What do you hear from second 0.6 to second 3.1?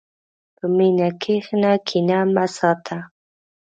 مینه کښېنه، کینه مه ساته.